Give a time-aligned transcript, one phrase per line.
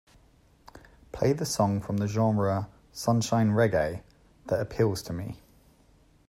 [1.11, 4.01] Play the song from the genre Sunshine Reggae
[4.47, 5.41] that appeals to me.